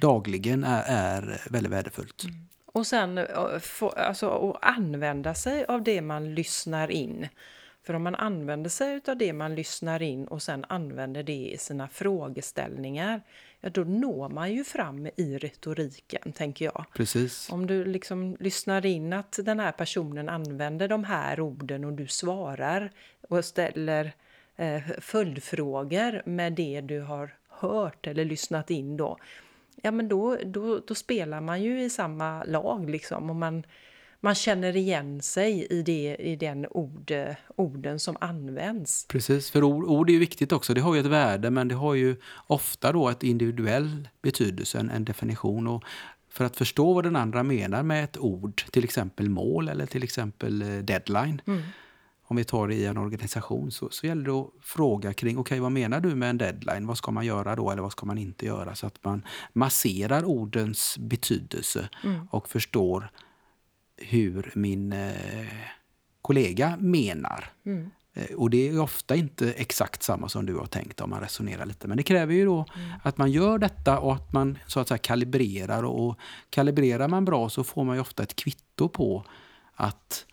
dagligen 0.00 0.64
är, 0.64 0.82
är 0.86 1.40
väldigt 1.50 1.72
värdefullt. 1.72 2.24
Mm. 2.24 2.36
Och 2.66 2.86
sen 2.86 3.18
eh, 3.18 3.24
alltså, 3.96 4.28
att 4.28 4.56
använda 4.76 5.34
sig 5.34 5.64
av 5.64 5.82
det 5.82 6.00
man 6.00 6.34
lyssnar 6.34 6.90
in. 6.90 7.28
För 7.86 7.94
om 7.94 8.02
man 8.02 8.14
använder 8.14 8.70
sig 8.70 9.00
av 9.06 9.16
det 9.16 9.32
man 9.32 9.54
lyssnar 9.54 10.02
in 10.02 10.26
och 10.26 10.42
sen 10.42 10.64
använder 10.68 11.22
det 11.22 11.52
i 11.52 11.58
sina 11.58 11.88
frågeställningar, 11.88 13.20
ja 13.64 13.70
då 13.70 13.84
når 13.84 14.28
man 14.28 14.52
ju 14.52 14.64
fram 14.64 15.06
i 15.16 15.38
retoriken, 15.38 16.32
tänker 16.32 16.64
jag. 16.64 16.84
Precis. 16.94 17.48
Om 17.52 17.66
du 17.66 17.84
liksom 17.84 18.36
lyssnar 18.40 18.86
in 18.86 19.12
att 19.12 19.38
den 19.42 19.60
här 19.60 19.72
personen 19.72 20.28
använder 20.28 20.88
de 20.88 21.04
här 21.04 21.40
orden 21.40 21.84
och 21.84 21.92
du 21.92 22.06
svarar 22.06 22.90
och 23.28 23.44
ställer 23.44 24.12
eh, 24.56 24.82
följdfrågor 25.00 26.22
med 26.24 26.52
det 26.52 26.80
du 26.80 27.00
har 27.00 27.34
hört 27.48 28.06
eller 28.06 28.24
lyssnat 28.24 28.70
in 28.70 28.96
då, 28.96 29.18
ja 29.82 29.90
men 29.90 30.08
då, 30.08 30.38
då, 30.44 30.78
då 30.78 30.94
spelar 30.94 31.40
man 31.40 31.62
ju 31.62 31.82
i 31.82 31.90
samma 31.90 32.44
lag 32.44 32.90
liksom 32.90 33.30
och 33.30 33.36
man 33.36 33.62
man 34.24 34.34
känner 34.34 34.76
igen 34.76 35.22
sig 35.22 35.66
i, 35.70 35.82
det, 35.82 36.16
i 36.18 36.36
den 36.36 36.66
ord, 36.70 37.12
orden 37.56 38.00
som 38.00 38.16
används. 38.20 39.06
Precis, 39.08 39.50
för 39.50 39.62
ord, 39.62 39.84
ord 39.84 40.08
är 40.08 40.12
ju 40.12 40.18
viktigt 40.18 40.52
också. 40.52 40.74
Det 40.74 40.80
har 40.80 40.94
ju 40.94 41.00
ett 41.00 41.06
värde 41.06 41.50
men 41.50 41.68
det 41.68 41.74
har 41.74 41.94
ju 41.94 42.16
ofta 42.46 42.92
då 42.92 43.08
ett 43.08 43.22
individuell 43.22 44.08
betydelse, 44.22 44.78
en, 44.78 44.90
en 44.90 45.04
definition. 45.04 45.66
Och 45.66 45.84
för 46.30 46.44
att 46.44 46.56
förstå 46.56 46.92
vad 46.92 47.04
den 47.04 47.16
andra 47.16 47.42
menar 47.42 47.82
med 47.82 48.04
ett 48.04 48.18
ord, 48.18 48.62
till 48.70 48.84
exempel 48.84 49.30
mål 49.30 49.68
eller 49.68 49.86
till 49.86 50.02
exempel 50.02 50.62
eh, 50.62 50.68
deadline. 50.68 51.40
Mm. 51.46 51.62
Om 52.26 52.36
vi 52.36 52.44
tar 52.44 52.68
det 52.68 52.74
i 52.74 52.86
en 52.86 52.98
organisation 52.98 53.70
så, 53.70 53.88
så 53.90 54.06
gäller 54.06 54.24
det 54.24 54.32
att 54.32 54.50
fråga 54.60 55.12
kring, 55.12 55.38
okej 55.38 55.40
okay, 55.40 55.60
vad 55.60 55.72
menar 55.72 56.00
du 56.00 56.14
med 56.14 56.30
en 56.30 56.38
deadline? 56.38 56.86
Vad 56.86 56.98
ska 56.98 57.10
man 57.10 57.26
göra 57.26 57.56
då 57.56 57.70
eller 57.70 57.82
vad 57.82 57.92
ska 57.92 58.06
man 58.06 58.18
inte 58.18 58.46
göra? 58.46 58.74
Så 58.74 58.86
att 58.86 59.04
man 59.04 59.22
masserar 59.52 60.24
ordens 60.24 60.96
betydelse 60.98 61.88
mm. 62.04 62.28
och 62.30 62.48
förstår 62.48 63.10
hur 63.96 64.52
min 64.54 64.92
eh, 64.92 65.46
kollega 66.22 66.76
menar. 66.80 67.52
Mm. 67.66 67.90
Eh, 68.14 68.34
och 68.36 68.50
det 68.50 68.68
är 68.68 68.80
ofta 68.80 69.16
inte 69.16 69.52
exakt 69.52 70.02
samma 70.02 70.28
som 70.28 70.46
du 70.46 70.56
har 70.56 70.66
tänkt 70.66 71.00
om 71.00 71.10
man 71.10 71.20
resonerar 71.20 71.66
lite. 71.66 71.88
Men 71.88 71.96
det 71.96 72.02
kräver 72.02 72.34
ju 72.34 72.44
då 72.44 72.66
mm. 72.76 72.90
att 73.02 73.18
man 73.18 73.32
gör 73.32 73.58
detta 73.58 73.98
och 73.98 74.14
att 74.14 74.32
man 74.32 74.58
så 74.66 74.80
att 74.80 74.88
säga 74.88 74.98
kalibrerar. 74.98 75.82
Och 75.82 76.18
kalibrerar 76.50 77.08
man 77.08 77.24
bra 77.24 77.48
så 77.48 77.64
får 77.64 77.84
man 77.84 77.96
ju 77.96 78.00
ofta 78.00 78.22
ett 78.22 78.36
kvitto 78.36 78.88
på 78.88 79.24
att 79.74 80.26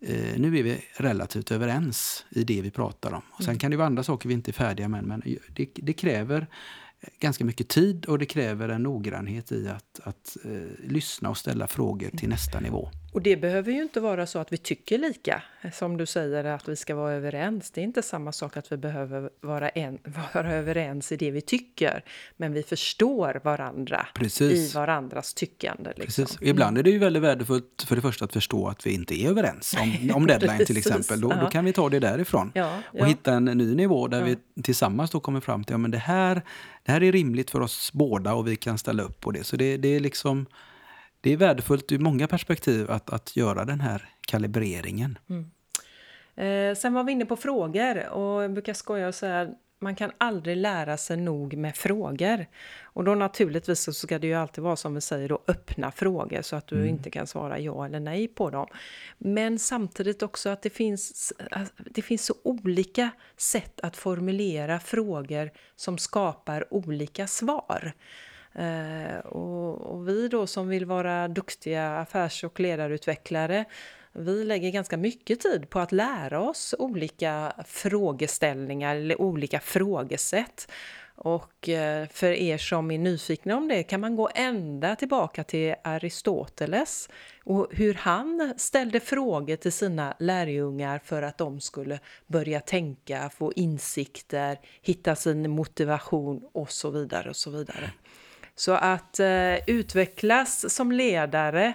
eh, 0.00 0.38
nu 0.38 0.58
är 0.58 0.62
vi 0.62 0.84
relativt 0.96 1.50
överens 1.50 2.24
i 2.30 2.44
det 2.44 2.62
vi 2.62 2.70
pratar 2.70 3.12
om. 3.12 3.22
Och 3.30 3.42
sen 3.42 3.48
mm. 3.48 3.58
kan 3.58 3.70
det 3.70 3.76
vara 3.76 3.86
andra 3.86 4.02
saker 4.02 4.28
vi 4.28 4.34
inte 4.34 4.50
är 4.50 4.52
färdiga 4.52 4.88
med, 4.88 5.04
men 5.04 5.22
det, 5.48 5.68
det 5.74 5.92
kräver 5.92 6.46
ganska 7.20 7.44
mycket 7.44 7.68
tid 7.68 8.06
och 8.06 8.18
det 8.18 8.26
kräver 8.26 8.68
en 8.68 8.82
noggrannhet 8.82 9.52
i 9.52 9.68
att, 9.68 10.00
att 10.02 10.36
eh, 10.44 10.90
lyssna 10.90 11.30
och 11.30 11.36
ställa 11.36 11.66
frågor 11.66 12.10
till 12.10 12.28
nästa 12.28 12.60
nivå. 12.60 12.90
Och 13.12 13.22
det 13.22 13.36
behöver 13.36 13.72
ju 13.72 13.82
inte 13.82 14.00
vara 14.00 14.26
så 14.26 14.38
att 14.38 14.52
vi 14.52 14.56
tycker 14.56 14.98
lika, 14.98 15.42
som 15.72 15.96
du 15.96 16.06
säger 16.06 16.44
att 16.44 16.68
vi 16.68 16.76
ska 16.76 16.94
vara 16.94 17.12
överens. 17.12 17.70
Det 17.70 17.80
är 17.80 17.84
inte 17.84 18.02
samma 18.02 18.32
sak 18.32 18.56
att 18.56 18.72
vi 18.72 18.76
behöver 18.76 19.30
vara, 19.40 19.68
en, 19.68 19.98
vara 20.34 20.52
överens 20.52 21.12
i 21.12 21.16
det 21.16 21.30
vi 21.30 21.40
tycker, 21.40 22.04
men 22.36 22.52
vi 22.52 22.62
förstår 22.62 23.40
varandra 23.44 24.06
Precis. 24.14 24.74
i 24.74 24.74
varandras 24.74 25.34
tyckande. 25.34 25.92
Liksom. 25.96 26.24
Precis. 26.24 26.38
Ibland 26.42 26.78
är 26.78 26.82
det 26.82 26.90
ju 26.90 26.98
väldigt 26.98 27.22
värdefullt 27.22 27.84
för 27.86 27.96
det 27.96 28.02
första 28.02 28.24
att 28.24 28.32
förstå 28.32 28.68
att 28.68 28.86
vi 28.86 28.94
inte 28.94 29.22
är 29.22 29.28
överens 29.28 29.76
om, 29.80 30.10
om 30.14 30.26
deadline 30.26 30.66
till 30.66 30.76
exempel. 30.76 31.20
Då, 31.20 31.28
då, 31.28 31.46
kan 31.46 31.64
vi 31.64 31.72
ta 31.72 31.88
det 31.88 31.98
därifrån 31.98 32.52
ja, 32.54 32.78
och 32.84 32.98
ja. 32.98 33.04
hitta 33.04 33.32
en 33.32 33.44
ny 33.44 33.74
nivå 33.74 34.08
där 34.08 34.18
ja. 34.18 34.24
vi 34.24 34.62
tillsammans 34.62 35.10
då 35.10 35.20
kommer 35.20 35.40
fram 35.40 35.64
till 35.64 35.74
att 35.74 35.82
ja, 35.82 35.88
det, 35.88 35.98
här, 35.98 36.42
det 36.82 36.92
här 36.92 37.02
är 37.02 37.12
rimligt 37.12 37.50
för 37.50 37.60
oss 37.60 37.90
båda 37.92 38.34
och 38.34 38.48
vi 38.48 38.56
kan 38.56 38.78
ställa 38.78 39.02
upp 39.02 39.20
på 39.20 39.30
det. 39.30 39.44
Så 39.44 39.56
det, 39.56 39.76
det 39.76 39.88
är 39.88 40.00
liksom 40.00 40.46
det 41.22 41.32
är 41.32 41.36
värdefullt 41.36 41.92
ur 41.92 41.98
många 41.98 42.28
perspektiv 42.28 42.90
att, 42.90 43.10
att 43.10 43.36
göra 43.36 43.64
den 43.64 43.80
här 43.80 44.08
kalibreringen. 44.20 45.18
Mm. 45.28 45.50
Eh, 46.36 46.76
sen 46.76 46.92
var 46.92 47.04
vi 47.04 47.12
inne 47.12 47.24
på 47.24 47.36
frågor 47.36 48.08
och 48.08 48.42
jag 48.42 48.52
brukar 48.52 48.74
skoja 48.74 49.08
och 49.08 49.14
säga 49.14 49.48
man 49.82 49.94
kan 49.94 50.12
aldrig 50.18 50.56
lära 50.56 50.96
sig 50.96 51.16
nog 51.16 51.56
med 51.56 51.76
frågor. 51.76 52.46
Och 52.82 53.04
då 53.04 53.14
naturligtvis 53.14 53.80
så 53.80 53.92
ska 53.92 54.18
det 54.18 54.26
ju 54.26 54.34
alltid 54.34 54.64
vara 54.64 54.76
som 54.76 54.94
vi 54.94 55.00
säger 55.00 55.28
då 55.28 55.42
öppna 55.46 55.90
frågor 55.90 56.42
så 56.42 56.56
att 56.56 56.66
du 56.66 56.76
mm. 56.76 56.88
inte 56.88 57.10
kan 57.10 57.26
svara 57.26 57.58
ja 57.58 57.86
eller 57.86 58.00
nej 58.00 58.28
på 58.28 58.50
dem. 58.50 58.66
Men 59.18 59.58
samtidigt 59.58 60.22
också 60.22 60.48
att 60.48 60.62
det 60.62 60.70
finns, 60.70 61.32
det 61.90 62.02
finns 62.02 62.24
så 62.24 62.34
olika 62.42 63.10
sätt 63.36 63.80
att 63.80 63.96
formulera 63.96 64.80
frågor 64.80 65.50
som 65.76 65.98
skapar 65.98 66.74
olika 66.74 67.26
svar. 67.26 67.92
Eh, 68.54 69.18
och, 69.18 69.80
och, 69.80 70.08
vi 70.08 70.28
då 70.28 70.46
som 70.46 70.68
vill 70.68 70.86
vara 70.86 71.28
duktiga 71.28 71.98
affärs 71.98 72.44
och 72.44 72.60
ledarutvecklare 72.60 73.64
vi 74.12 74.44
lägger 74.44 74.70
ganska 74.70 74.96
mycket 74.96 75.40
tid 75.40 75.70
på 75.70 75.78
att 75.78 75.92
lära 75.92 76.40
oss 76.40 76.74
olika 76.78 77.52
frågeställningar 77.66 78.96
eller 78.96 79.20
olika 79.20 79.60
frågesätt. 79.60 80.70
Och 81.14 81.68
eh, 81.68 82.08
för 82.08 82.30
er 82.30 82.58
som 82.58 82.90
är 82.90 82.98
nyfikna 82.98 83.56
om 83.56 83.68
det 83.68 83.82
kan 83.82 84.00
man 84.00 84.16
gå 84.16 84.30
ända 84.34 84.96
tillbaka 84.96 85.44
till 85.44 85.74
Aristoteles 85.84 87.08
och 87.44 87.68
hur 87.70 87.94
han 87.94 88.54
ställde 88.56 89.00
frågor 89.00 89.56
till 89.56 89.72
sina 89.72 90.14
lärjungar 90.18 91.00
för 91.04 91.22
att 91.22 91.38
de 91.38 91.60
skulle 91.60 91.98
börja 92.26 92.60
tänka, 92.60 93.30
få 93.30 93.52
insikter, 93.52 94.60
hitta 94.82 95.16
sin 95.16 95.50
motivation 95.50 96.48
och 96.52 96.70
så 96.70 96.90
vidare 96.90 97.30
och 97.30 97.36
så 97.36 97.50
vidare. 97.50 97.90
Så 98.54 98.72
att 98.72 99.20
eh, 99.20 99.54
utvecklas 99.66 100.74
som 100.74 100.92
ledare 100.92 101.72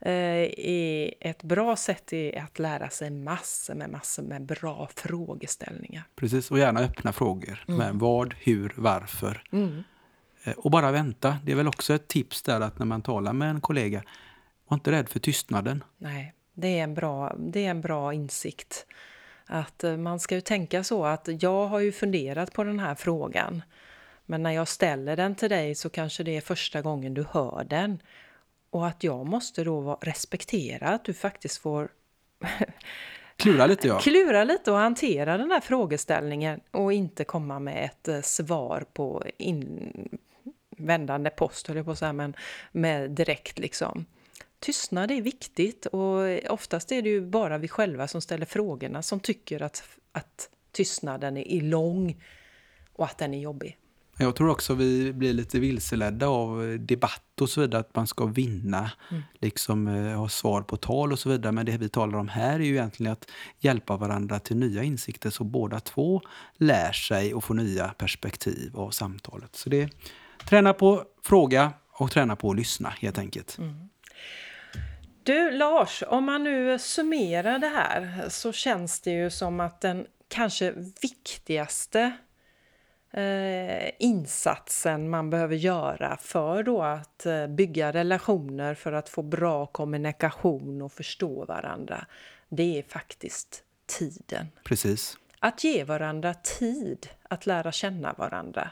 eh, 0.00 0.12
är 0.58 1.14
ett 1.20 1.42
bra 1.42 1.76
sätt 1.76 2.12
att 2.42 2.58
lära 2.58 2.88
sig 2.88 3.10
massor 3.10 3.74
med 3.74 3.90
massor 3.90 4.22
med 4.22 4.42
bra 4.42 4.88
frågeställningar. 4.96 6.02
Precis, 6.16 6.50
och 6.50 6.58
gärna 6.58 6.80
öppna 6.80 7.12
frågor. 7.12 7.64
Mm. 7.68 7.78
Med 7.78 7.94
vad, 7.94 8.34
hur, 8.34 8.72
varför. 8.76 9.42
Mm. 9.52 9.84
Eh, 10.44 10.52
och 10.52 10.70
bara 10.70 10.92
vänta. 10.92 11.36
Det 11.44 11.52
är 11.52 11.56
väl 11.56 11.68
också 11.68 11.94
ett 11.94 12.08
tips 12.08 12.42
där 12.42 12.60
att 12.60 12.78
när 12.78 12.86
man 12.86 13.02
talar 13.02 13.32
med 13.32 13.50
en 13.50 13.60
kollega, 13.60 14.02
var 14.68 14.74
inte 14.74 14.90
rädd 14.92 15.08
för 15.08 15.20
tystnaden. 15.20 15.84
Nej, 15.98 16.34
det 16.54 16.78
är 16.78 16.84
en 16.84 16.94
bra, 16.94 17.36
det 17.38 17.66
är 17.66 17.70
en 17.70 17.80
bra 17.80 18.14
insikt. 18.14 18.86
Att 19.46 19.84
eh, 19.84 19.96
man 19.96 20.20
ska 20.20 20.34
ju 20.34 20.40
tänka 20.40 20.84
så 20.84 21.04
att 21.04 21.28
jag 21.42 21.66
har 21.66 21.80
ju 21.80 21.92
funderat 21.92 22.52
på 22.52 22.64
den 22.64 22.80
här 22.80 22.94
frågan. 22.94 23.62
Men 24.30 24.42
när 24.42 24.52
jag 24.52 24.68
ställer 24.68 25.16
den 25.16 25.34
till 25.34 25.50
dig 25.50 25.74
så 25.74 25.90
kanske 25.90 26.22
det 26.22 26.36
är 26.36 26.40
första 26.40 26.82
gången 26.82 27.14
du 27.14 27.24
hör 27.30 27.66
den. 27.70 28.02
Och 28.70 28.86
att 28.86 29.04
jag 29.04 29.26
måste 29.26 29.64
då 29.64 29.98
respektera 30.00 30.88
att 30.88 31.04
du 31.04 31.14
faktiskt 31.14 31.58
får 31.58 31.88
Klura 33.36 33.66
lite 33.66 33.88
ja. 33.88 33.98
Klura 33.98 34.44
lite 34.44 34.70
och 34.70 34.76
hantera 34.76 35.38
den 35.38 35.50
här 35.50 35.60
frågeställningen 35.60 36.60
och 36.70 36.92
inte 36.92 37.24
komma 37.24 37.58
med 37.58 37.84
ett 37.84 38.08
eh, 38.08 38.20
svar 38.20 38.84
på 38.92 39.24
invändande 40.76 41.30
post, 41.30 41.66
höll 41.66 41.76
jag 41.76 41.86
på 41.86 41.92
att 41.92 41.98
säga, 41.98 42.12
men 42.12 42.36
med 42.72 43.10
direkt 43.10 43.58
liksom. 43.58 44.06
Tystnad 44.58 45.10
är 45.10 45.22
viktigt 45.22 45.86
och 45.86 46.50
oftast 46.52 46.92
är 46.92 47.02
det 47.02 47.08
ju 47.08 47.20
bara 47.20 47.58
vi 47.58 47.68
själva 47.68 48.08
som 48.08 48.20
ställer 48.20 48.46
frågorna 48.46 49.02
som 49.02 49.20
tycker 49.20 49.62
att, 49.62 49.82
att 50.12 50.50
tystnaden 50.72 51.36
är 51.36 51.60
lång 51.60 52.24
och 52.92 53.04
att 53.04 53.18
den 53.18 53.34
är 53.34 53.38
jobbig. 53.38 53.76
Jag 54.20 54.36
tror 54.36 54.50
också 54.50 54.74
vi 54.74 55.12
blir 55.12 55.32
lite 55.32 55.58
vilseledda 55.60 56.28
av 56.28 56.76
debatt 56.80 57.40
och 57.40 57.48
så 57.48 57.60
vidare, 57.60 57.80
att 57.80 57.96
man 57.96 58.06
ska 58.06 58.26
vinna, 58.26 58.90
mm. 59.10 59.22
liksom 59.40 59.88
eh, 59.88 60.18
ha 60.18 60.28
svar 60.28 60.62
på 60.62 60.76
tal 60.76 61.12
och 61.12 61.18
så 61.18 61.28
vidare. 61.28 61.52
Men 61.52 61.66
det 61.66 61.76
vi 61.76 61.88
talar 61.88 62.18
om 62.18 62.28
här 62.28 62.54
är 62.54 62.64
ju 62.64 62.72
egentligen 62.72 63.12
att 63.12 63.30
hjälpa 63.58 63.96
varandra 63.96 64.38
till 64.38 64.56
nya 64.56 64.82
insikter 64.82 65.30
så 65.30 65.44
båda 65.44 65.80
två 65.80 66.22
lär 66.56 66.92
sig 66.92 67.34
och 67.34 67.44
får 67.44 67.54
nya 67.54 67.88
perspektiv 67.88 68.76
av 68.76 68.90
samtalet. 68.90 69.56
Så 69.56 69.70
det 69.70 69.90
träna 70.44 70.72
på 70.72 71.04
fråga 71.24 71.72
och 71.92 72.10
träna 72.10 72.36
på 72.36 72.50
att 72.50 72.56
lyssna 72.56 72.88
helt 72.88 73.18
enkelt. 73.18 73.58
Mm. 73.58 73.88
Du 75.22 75.50
Lars, 75.50 76.02
om 76.08 76.24
man 76.24 76.44
nu 76.44 76.78
summerar 76.78 77.58
det 77.58 77.68
här 77.68 78.24
så 78.28 78.52
känns 78.52 79.00
det 79.00 79.10
ju 79.10 79.30
som 79.30 79.60
att 79.60 79.80
den 79.80 80.06
kanske 80.28 80.74
viktigaste 81.02 82.12
eh, 83.10 83.90
insatsen 83.98 85.10
man 85.10 85.30
behöver 85.30 85.56
göra 85.56 86.16
för 86.16 86.62
då 86.62 86.82
att 86.82 87.26
eh, 87.26 87.46
bygga 87.46 87.92
relationer 87.92 88.74
för 88.74 88.92
att 88.92 89.08
få 89.08 89.22
bra 89.22 89.66
kommunikation 89.66 90.82
och 90.82 90.92
förstå 90.92 91.44
varandra, 91.44 92.06
det 92.48 92.78
är 92.78 92.82
faktiskt 92.82 93.62
tiden. 93.86 94.46
Precis. 94.64 95.18
Att 95.38 95.64
ge 95.64 95.84
varandra 95.84 96.34
tid 96.34 97.08
att 97.22 97.46
lära 97.46 97.72
känna 97.72 98.12
varandra. 98.12 98.70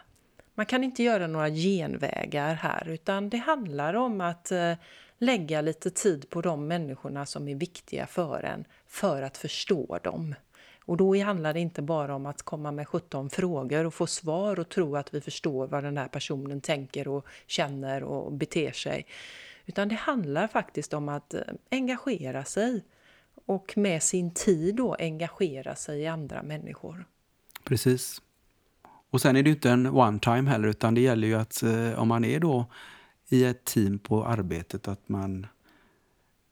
Man 0.55 0.67
kan 0.67 0.85
inte 0.85 1.03
göra 1.03 1.27
några 1.27 1.51
genvägar 1.51 2.55
här 2.55 2.89
utan 2.89 3.29
det 3.29 3.37
handlar 3.37 3.95
om 3.95 4.21
att 4.21 4.53
eh, 4.53 4.73
lägga 5.19 5.61
lite 5.61 5.91
tid 5.91 6.31
på 6.31 6.41
de 6.41 6.67
människorna 6.67 7.27
som 7.27 7.49
är 7.49 7.55
viktiga 7.55 8.07
för 8.07 8.43
en 8.43 8.65
för 8.87 9.23
att 9.23 9.37
förstå 9.37 9.99
dem. 10.03 10.35
Och 10.87 10.97
då 10.97 11.23
handlar 11.23 11.55
det 11.55 11.61
inte 11.61 11.83
bara 11.83 12.15
om 12.15 12.27
att 12.27 12.43
komma 12.43 12.73
med 12.73 12.89
17 12.89 13.31
frågor 13.31 13.85
och 13.85 13.95
få 13.95 14.07
svar 14.07 14.61
och 14.61 14.69
tro 14.69 14.97
att 14.97 15.15
vi 15.15 15.21
förstår 15.21 15.67
vad 15.67 15.85
den 15.85 15.97
här 15.97 16.09
personen 16.09 16.61
tänker 16.61 17.09
och 17.09 17.27
känner 17.47 18.03
och 18.03 18.33
beter 18.33 18.73
sig. 18.73 19.07
Utan 19.67 19.89
det 19.89 19.95
handlar 19.95 20.49
faktiskt 20.49 20.95
om 20.95 21.09
att 21.09 21.35
eh, 21.35 21.41
engagera 21.71 22.45
sig 22.45 22.85
och 23.47 23.73
med 23.77 24.03
sin 24.03 24.35
tid 24.35 24.75
då 24.75 24.95
engagera 24.95 25.75
sig 25.75 26.01
i 26.01 26.07
andra 26.07 26.43
människor. 26.43 27.07
Precis. 27.65 28.23
Och 29.11 29.21
sen 29.21 29.37
är 29.37 29.43
det 29.43 29.49
ju 29.51 29.55
inte 29.55 29.71
en 29.71 29.87
one 29.87 30.19
time 30.19 30.51
heller 30.51 30.69
utan 30.69 30.95
det 30.95 31.01
gäller 31.01 31.29
ju 31.29 31.35
att 31.35 31.63
eh, 31.63 31.99
om 31.99 32.09
man 32.09 32.25
är 32.25 32.41
då 32.41 32.67
i 33.29 33.45
ett 33.45 33.65
team 33.65 33.99
på 33.99 34.25
arbetet 34.25 34.89
att 34.89 35.09
man 35.09 35.47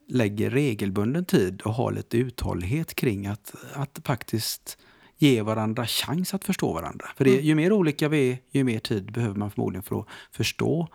lägger 0.09 0.51
regelbunden 0.51 1.25
tid 1.25 1.63
och 1.63 1.75
har 1.75 1.93
lite 1.93 2.19
uthållighet 2.19 2.95
kring 2.95 3.27
att, 3.27 3.55
att 3.75 4.01
faktiskt 4.05 4.79
ge 5.17 5.43
varandra 5.43 5.87
chans 5.87 6.35
att 6.35 6.45
förstå 6.45 6.73
varandra. 6.73 7.07
För 7.17 7.25
det, 7.25 7.33
mm. 7.33 7.45
ju 7.45 7.55
mer 7.55 7.73
olika 7.73 8.09
vi 8.09 8.31
är, 8.31 8.39
ju 8.51 8.65
mer 8.65 8.79
tid 8.79 9.13
behöver 9.13 9.35
man 9.35 9.51
förmodligen 9.51 9.83
för 9.83 10.01
att 10.01 10.07
förstå 10.33 10.89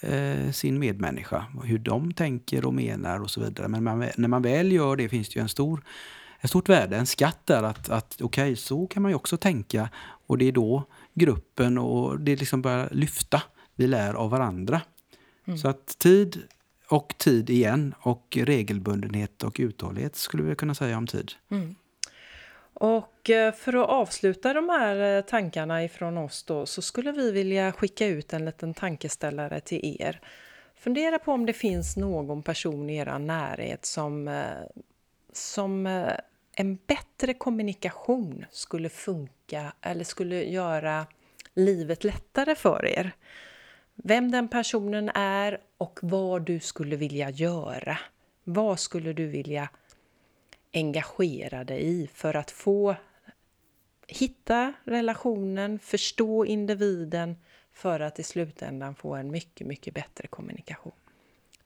eh, 0.00 0.50
sin 0.50 0.78
medmänniska. 0.78 1.46
Hur 1.64 1.78
de 1.78 2.12
tänker 2.12 2.64
och 2.64 2.74
menar 2.74 3.20
och 3.20 3.30
så 3.30 3.40
vidare. 3.40 3.68
Men 3.68 3.84
man, 3.84 4.08
när 4.16 4.28
man 4.28 4.42
väl 4.42 4.72
gör 4.72 4.96
det 4.96 5.08
finns 5.08 5.28
det 5.28 5.38
ju 5.38 5.42
en 5.42 5.48
stor, 5.48 5.84
ett 6.40 6.50
stort 6.50 6.68
värde, 6.68 6.96
en 6.96 7.06
skatt 7.06 7.40
där 7.44 7.62
att, 7.62 7.88
att 7.88 8.14
okej, 8.20 8.44
okay, 8.44 8.56
så 8.56 8.86
kan 8.86 9.02
man 9.02 9.10
ju 9.10 9.16
också 9.16 9.36
tänka. 9.36 9.88
Och 10.26 10.38
det 10.38 10.44
är 10.44 10.52
då 10.52 10.84
gruppen 11.14 11.78
och 11.78 12.20
det 12.20 12.36
liksom 12.36 12.62
börjar 12.62 12.88
lyfta. 12.92 13.42
Vi 13.76 13.86
lär 13.86 14.14
av 14.14 14.30
varandra. 14.30 14.80
Mm. 15.46 15.58
Så 15.58 15.68
att 15.68 15.98
tid 15.98 16.42
och 16.88 17.14
tid 17.18 17.50
igen 17.50 17.94
och 17.98 18.38
regelbundenhet 18.40 19.42
och 19.42 19.56
uthållighet 19.58 20.16
skulle 20.16 20.42
vi 20.42 20.54
kunna 20.54 20.74
säga 20.74 20.98
om 20.98 21.06
tid. 21.06 21.32
Mm. 21.50 21.74
Och 22.74 23.30
eh, 23.30 23.54
för 23.54 23.82
att 23.82 23.88
avsluta 23.88 24.52
de 24.52 24.68
här 24.68 25.16
eh, 25.16 25.24
tankarna 25.24 25.84
ifrån 25.84 26.18
oss 26.18 26.42
då 26.42 26.66
så 26.66 26.82
skulle 26.82 27.12
vi 27.12 27.32
vilja 27.32 27.72
skicka 27.72 28.06
ut 28.06 28.32
en 28.32 28.44
liten 28.44 28.74
tankeställare 28.74 29.60
till 29.60 29.96
er. 30.00 30.20
Fundera 30.74 31.18
på 31.18 31.32
om 31.32 31.46
det 31.46 31.52
finns 31.52 31.96
någon 31.96 32.42
person 32.42 32.90
i 32.90 32.96
er 32.96 33.18
närhet 33.18 33.86
som, 33.86 34.28
eh, 34.28 34.44
som 35.32 35.86
en 36.56 36.78
bättre 36.86 37.34
kommunikation 37.34 38.44
skulle 38.50 38.88
funka 38.88 39.72
eller 39.80 40.04
skulle 40.04 40.44
göra 40.44 41.06
livet 41.54 42.04
lättare 42.04 42.54
för 42.54 42.86
er 42.86 43.12
vem 43.94 44.30
den 44.30 44.48
personen 44.48 45.10
är 45.14 45.60
och 45.78 45.98
vad 46.02 46.42
du 46.42 46.60
skulle 46.60 46.96
vilja 46.96 47.30
göra. 47.30 47.98
Vad 48.44 48.80
skulle 48.80 49.12
du 49.12 49.26
vilja 49.26 49.68
engagera 50.72 51.64
dig 51.64 51.84
i 51.84 52.06
för 52.14 52.36
att 52.36 52.50
få 52.50 52.96
hitta 54.06 54.72
relationen, 54.84 55.78
förstå 55.78 56.44
individen 56.44 57.36
för 57.72 58.00
att 58.00 58.18
i 58.18 58.22
slutändan 58.22 58.94
få 58.94 59.14
en 59.14 59.30
mycket, 59.30 59.66
mycket 59.66 59.94
bättre 59.94 60.28
kommunikation. 60.28 60.92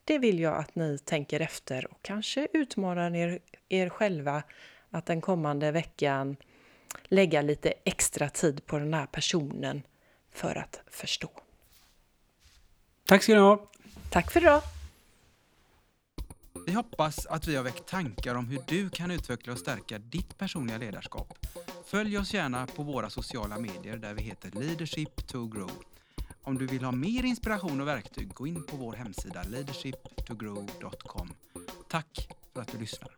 Det 0.03 0.17
vill 0.17 0.39
jag 0.39 0.57
att 0.57 0.75
ni 0.75 0.97
tänker 0.97 1.39
efter 1.39 1.91
och 1.91 2.01
kanske 2.01 2.47
utmanar 2.53 3.15
er, 3.15 3.39
er 3.69 3.89
själva 3.89 4.43
att 4.89 5.05
den 5.05 5.21
kommande 5.21 5.71
veckan 5.71 6.35
lägga 7.03 7.41
lite 7.41 7.73
extra 7.83 8.29
tid 8.29 8.65
på 8.65 8.79
den 8.79 8.93
här 8.93 9.05
personen 9.05 9.81
för 10.31 10.55
att 10.55 10.81
förstå. 10.87 11.29
Tack 13.09 13.23
ska 13.23 13.33
ni 13.33 13.39
ha. 13.39 13.59
Tack 14.09 14.31
för 14.31 14.41
idag. 14.41 14.61
Vi 16.65 16.73
hoppas 16.73 17.25
att 17.25 17.47
vi 17.47 17.55
har 17.55 17.63
väckt 17.63 17.87
tankar 17.87 18.35
om 18.35 18.47
hur 18.47 18.59
du 18.67 18.89
kan 18.89 19.11
utveckla 19.11 19.53
och 19.53 19.59
stärka 19.59 19.99
ditt 19.99 20.37
personliga 20.37 20.77
ledarskap. 20.77 21.37
Följ 21.85 22.17
oss 22.17 22.33
gärna 22.33 22.67
på 22.67 22.83
våra 22.83 23.09
sociala 23.09 23.59
medier 23.59 23.97
där 23.97 24.13
vi 24.13 24.21
heter 24.21 24.51
Leadership 24.51 25.27
to 25.27 25.47
Grow. 25.47 25.71
Om 26.43 26.57
du 26.57 26.67
vill 26.67 26.83
ha 26.83 26.91
mer 26.91 27.25
inspiration 27.25 27.81
och 27.81 27.87
verktyg, 27.87 28.33
gå 28.33 28.47
in 28.47 28.63
på 28.63 28.77
vår 28.77 28.93
hemsida 28.93 29.43
leadershiptogrow.com. 29.43 31.33
Tack 31.89 32.27
för 32.53 32.61
att 32.61 32.71
du 32.71 32.77
lyssnar. 32.77 33.11